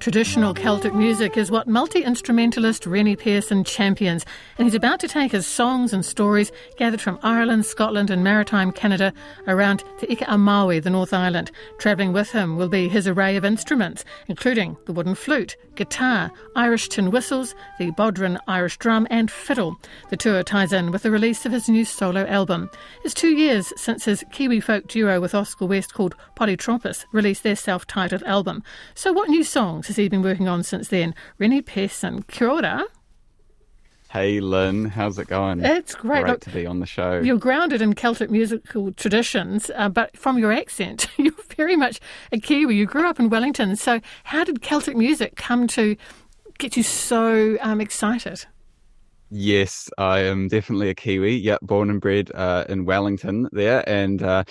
[0.00, 4.24] Traditional Celtic music is what multi instrumentalist Rennie Pearson champions,
[4.56, 8.72] and he's about to take his songs and stories gathered from Ireland, Scotland, and maritime
[8.72, 9.12] Canada
[9.46, 10.24] around Te Ika
[10.80, 11.50] the North Island.
[11.78, 16.88] Travelling with him will be his array of instruments, including the wooden flute, guitar, Irish
[16.88, 19.76] tin whistles, the bodhrán Irish drum, and fiddle.
[20.08, 22.70] The tour ties in with the release of his new solo album.
[23.04, 27.54] It's two years since his Kiwi folk duo with Oscar West called Polytrompus released their
[27.54, 28.62] self titled album.
[28.94, 31.16] So, what new songs has he been working on since then?
[31.40, 32.84] Rennie Pearson, kia ora.
[34.12, 35.64] Hey Lynn, how's it going?
[35.64, 36.22] It's great.
[36.22, 37.18] Great Look, to be on the show.
[37.20, 41.98] You're grounded in Celtic musical traditions, uh, but from your accent, you're very much
[42.30, 42.76] a Kiwi.
[42.76, 43.74] You grew up in Wellington.
[43.74, 45.96] So, how did Celtic music come to
[46.58, 48.46] get you so um, excited?
[49.28, 51.36] Yes, I am definitely a Kiwi.
[51.36, 54.44] Yep, born and bred uh, in Wellington there, and uh,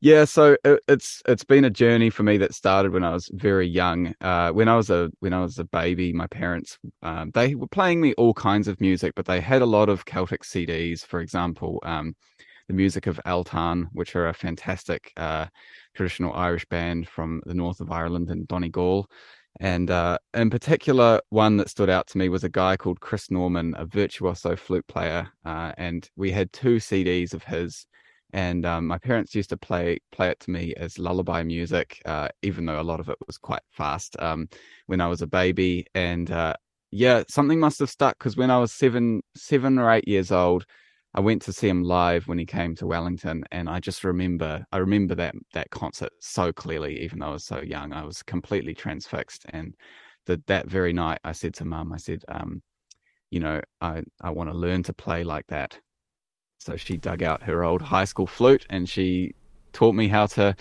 [0.00, 3.30] yeah, so it, it's it's been a journey for me that started when I was
[3.32, 4.14] very young.
[4.20, 7.68] Uh, when I was a when I was a baby, my parents um, they were
[7.68, 11.04] playing me all kinds of music, but they had a lot of Celtic CDs.
[11.04, 12.14] For example, um,
[12.68, 15.46] the music of Altan, which are a fantastic uh,
[15.94, 19.08] traditional Irish band from the north of Ireland and Donegal.
[19.60, 23.30] And uh, in particular, one that stood out to me was a guy called Chris
[23.30, 25.28] Norman, a virtuoso flute player.
[25.44, 27.86] Uh, and we had two CDs of his
[28.36, 32.28] and um, my parents used to play play it to me as lullaby music, uh,
[32.42, 34.46] even though a lot of it was quite fast um,
[34.86, 35.86] when I was a baby.
[35.94, 36.54] And uh,
[36.90, 40.66] yeah, something must have stuck because when I was seven seven or eight years old,
[41.14, 44.66] I went to see him live when he came to Wellington, and I just remember
[44.70, 47.94] I remember that that concert so clearly, even though I was so young.
[47.94, 49.74] I was completely transfixed, and
[50.26, 52.62] that that very night, I said to Mum, I said, um,
[53.30, 55.80] you know, I I want to learn to play like that
[56.58, 59.34] so she dug out her old high school flute and she
[59.72, 60.56] taught me how to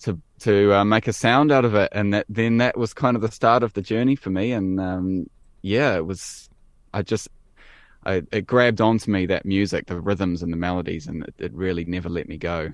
[0.00, 3.16] to to uh, make a sound out of it, and that then that was kind
[3.16, 4.52] of the start of the journey for me.
[4.52, 5.30] And um,
[5.62, 6.48] yeah, it was.
[6.92, 7.28] I just
[8.04, 11.52] I, it grabbed onto me that music, the rhythms and the melodies, and it, it
[11.54, 12.72] really never let me go.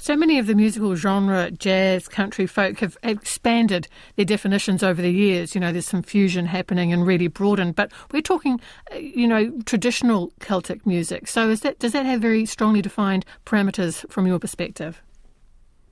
[0.00, 5.12] So many of the musical genre, jazz, country, folk, have expanded their definitions over the
[5.12, 5.56] years.
[5.56, 7.74] You know, there's some fusion happening and really broadened.
[7.74, 8.60] But we're talking,
[8.92, 11.26] uh, you know, traditional Celtic music.
[11.26, 15.02] So is that does that have very strongly defined parameters from your perspective?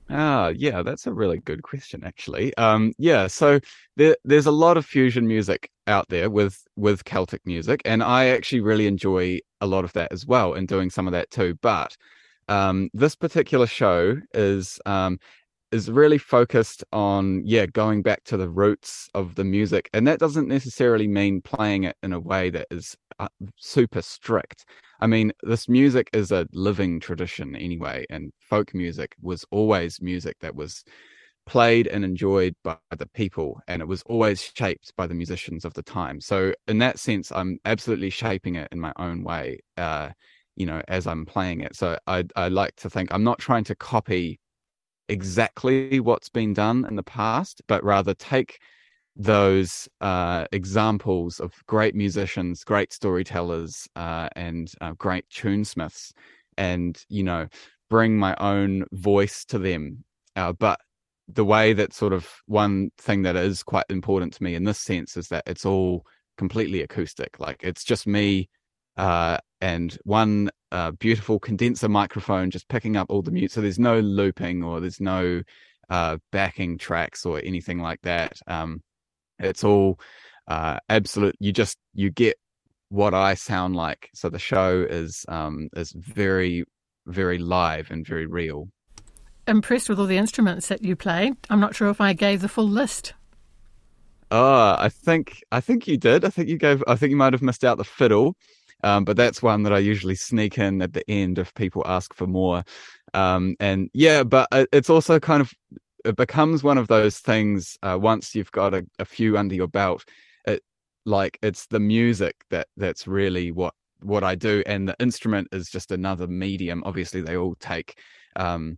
[0.09, 2.55] Ah, yeah, that's a really good question, actually.
[2.55, 3.59] Um, yeah, so
[3.97, 8.27] there, there's a lot of fusion music out there with with Celtic music, and I
[8.27, 11.57] actually really enjoy a lot of that as well, and doing some of that too.
[11.61, 11.97] But
[12.47, 15.19] um, this particular show is um,
[15.71, 20.19] is really focused on yeah going back to the roots of the music and that
[20.19, 23.27] doesn't necessarily mean playing it in a way that is uh,
[23.57, 24.65] super strict.
[25.01, 30.37] I mean this music is a living tradition anyway and folk music was always music
[30.41, 30.83] that was
[31.45, 35.73] played and enjoyed by the people and it was always shaped by the musicians of
[35.73, 36.21] the time.
[36.21, 40.09] So in that sense i'm absolutely shaping it in my own way uh,
[40.57, 41.75] you know as i'm playing it.
[41.75, 44.39] So i i like to think i'm not trying to copy
[45.09, 48.59] exactly what's been done in the past but rather take
[49.19, 56.11] those uh, examples of great musicians great storytellers uh, and uh, great tunesmiths
[56.57, 57.47] and you know
[57.89, 60.03] bring my own voice to them.
[60.35, 60.79] Uh, but
[61.27, 64.79] the way that sort of one thing that is quite important to me in this
[64.79, 66.03] sense is that it's all
[66.37, 67.39] completely acoustic.
[67.39, 68.49] Like it's just me
[68.97, 73.51] uh, and one uh, beautiful condenser microphone just picking up all the mute.
[73.51, 75.41] So there's no looping or there's no
[75.89, 78.39] uh, backing tracks or anything like that.
[78.47, 78.81] Um,
[79.39, 79.99] it's all
[80.47, 81.35] uh, absolute.
[81.39, 82.37] You just you get
[82.89, 84.09] what I sound like.
[84.13, 86.65] So the show is um, is very
[87.05, 88.69] very live and very real.
[89.47, 91.31] Impressed with all the instruments that you play.
[91.49, 93.13] I'm not sure if I gave the full list.
[94.29, 96.25] Oh, I think I think you did.
[96.25, 96.83] I think you gave.
[96.85, 98.35] I think you might have missed out the fiddle.
[98.83, 102.13] Um, but that's one that I usually sneak in at the end if people ask
[102.13, 102.63] for more.
[103.13, 105.51] Um, and yeah, but it's also kind of
[106.05, 109.67] it becomes one of those things uh, once you've got a, a, few under your
[109.67, 110.05] belt.
[110.45, 110.63] It
[111.05, 115.69] like it's the music that that's really what what I do, and the instrument is
[115.69, 116.83] just another medium.
[116.85, 117.99] Obviously, they all take
[118.35, 118.77] um,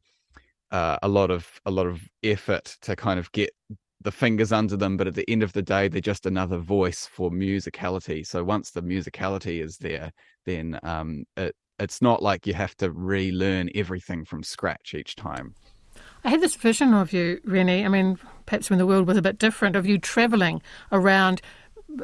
[0.71, 3.51] uh, a lot of a lot of effort to kind of get
[4.01, 7.05] the fingers under them, but at the end of the day, they're just another voice
[7.05, 8.25] for musicality.
[8.25, 10.11] So once the musicality is there,
[10.45, 15.53] then um, it, it's not like you have to relearn everything from scratch each time.
[16.23, 17.85] I had this vision of you, Rennie.
[17.85, 20.61] I mean, perhaps when the world was a bit different, of you travelling
[20.91, 21.41] around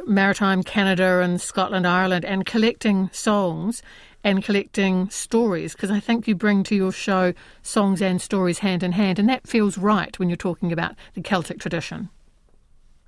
[0.05, 3.81] maritime Canada and Scotland, Ireland, and collecting songs
[4.25, 7.33] and collecting stories because I think you bring to your show
[7.63, 11.21] songs and stories hand in hand, and that feels right when you're talking about the
[11.21, 12.09] Celtic tradition.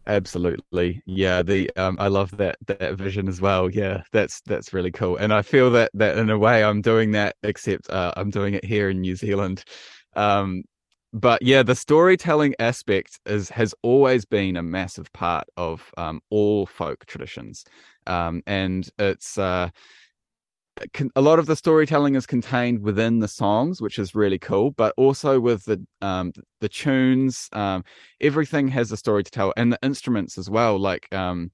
[0.05, 1.01] Absolutely.
[1.05, 3.69] Yeah, the um I love that that vision as well.
[3.69, 5.17] Yeah, that's that's really cool.
[5.17, 8.53] And I feel that that in a way I'm doing that except uh, I'm doing
[8.53, 9.63] it here in New Zealand.
[10.15, 10.63] Um
[11.13, 16.65] but yeah, the storytelling aspect is has always been a massive part of um all
[16.65, 17.65] folk traditions.
[18.05, 19.69] Um and it's uh
[21.15, 24.71] a lot of the storytelling is contained within the songs, which is really cool.
[24.71, 26.31] But also with the um,
[26.61, 27.83] the tunes, um,
[28.21, 30.79] everything has a story to tell, and the instruments as well.
[30.79, 31.51] Like, um,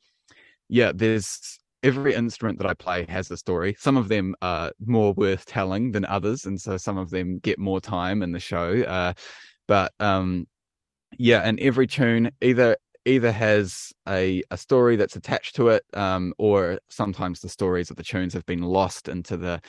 [0.70, 3.76] yeah, there's every instrument that I play has a story.
[3.78, 7.60] Some of them are more worth telling than others, and so some of them get
[7.60, 8.82] more time in the show.
[8.82, 9.14] Uh,
[9.68, 10.48] but um,
[11.18, 16.34] yeah, and every tune either either has a, a story that's attached to it, um,
[16.38, 19.62] or sometimes the stories of the tunes have been lost into the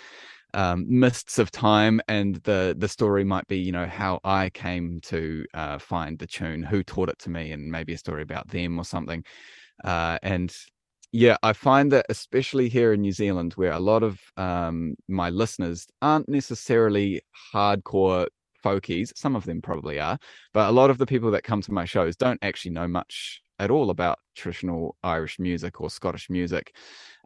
[0.54, 5.00] um, mists of time, and the the story might be, you know, how I came
[5.04, 8.48] to uh, find the tune, who taught it to me, and maybe a story about
[8.48, 9.24] them or something.
[9.82, 10.54] Uh, and
[11.10, 15.30] yeah, I find that especially here in New Zealand, where a lot of um, my
[15.30, 17.22] listeners aren't necessarily
[17.52, 18.26] hardcore
[18.64, 19.12] folkies.
[19.16, 20.18] Some of them probably are,
[20.52, 23.42] but a lot of the people that come to my shows don't actually know much
[23.58, 26.74] at all about traditional Irish music or Scottish music.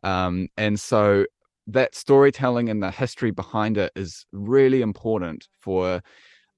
[0.02, 1.24] Um, and so
[1.68, 6.02] that storytelling and the history behind it is really important for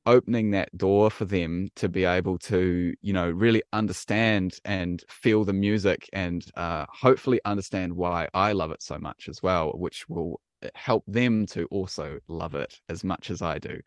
[0.06, 5.44] opening that door for them to be able to you know really understand and feel
[5.44, 10.08] the music and uh, hopefully understand why i love it so much as well which
[10.08, 10.40] will
[10.74, 13.78] help them to also love it as much as i do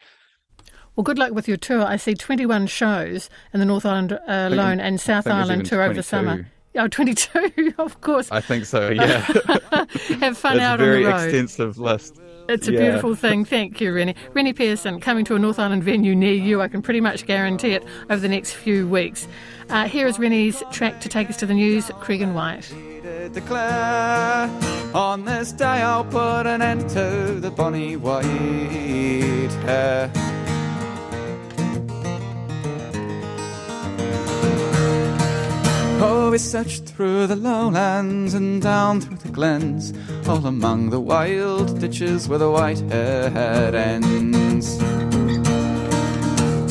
[0.95, 1.83] well, good luck with your tour.
[1.83, 5.93] I see 21 shows in the North Island uh, alone and South Island tour over
[5.93, 6.47] the summer.
[6.75, 8.31] Oh, 22, of course.
[8.31, 9.19] I think so, yeah.
[10.19, 11.03] Have fun out on the road.
[11.03, 12.19] very extensive list.
[12.49, 12.79] It's a yeah.
[12.79, 13.45] beautiful thing.
[13.45, 14.15] Thank you, Rennie.
[14.33, 16.61] Rennie Pearson, coming to a North Island venue near you.
[16.61, 19.27] I can pretty much guarantee it over the next few weeks.
[19.69, 22.73] Uh, here is Rennie's track to take us to the news, Creggan White.
[23.33, 24.49] Declare
[24.93, 28.23] on this day I'll put an end to the bonny white
[29.63, 30.11] hare.
[36.33, 39.93] We searched through the lowlands and down through the glens,
[40.27, 44.79] all among the wild ditches where the white head ends.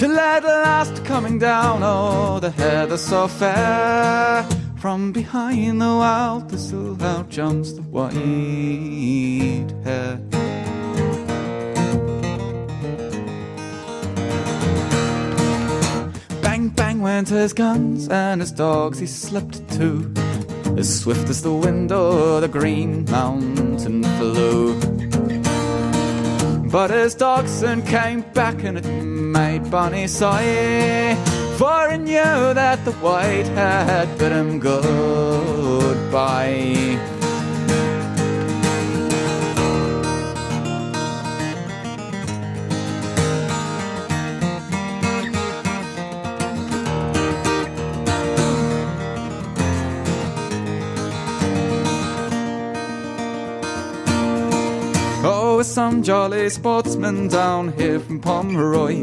[0.01, 4.43] Till at last coming down, oh, the heather so fair.
[4.79, 8.15] From behind the wild thistle out jumps the white
[9.85, 10.32] head.
[17.03, 20.11] Went his guns, and his dogs he slipped too.
[20.79, 24.81] As swift as the wind o'er the green mountain flew.
[26.71, 31.17] But his dogs soon came back, and it made Bonnie sigh.
[31.59, 36.03] For he knew that the white had bid him goodbye.
[55.63, 58.97] Some jolly sportsmen down here from Pomeroy,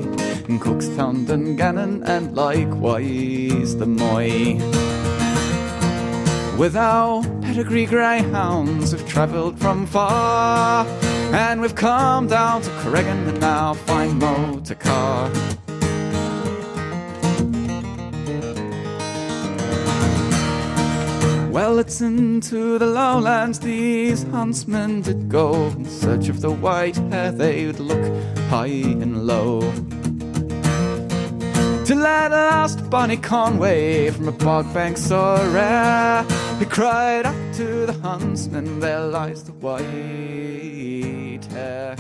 [0.48, 4.56] in Cookstown, Dungannon, and likewise the Moy.
[6.58, 10.86] With our pedigree greyhounds, we've travelled from far,
[11.34, 15.32] and we've come down to Creggan and now find motor car.
[21.62, 27.34] Well, it's into the lowlands these huntsmen did go in search of the white hare
[27.34, 28.06] they'd look
[28.50, 28.68] high
[29.04, 29.60] and low.
[31.84, 36.24] Till at last Bonnie Conway from a bog bank so rare,
[36.60, 41.98] he cried out to the huntsman, there lies the white hare.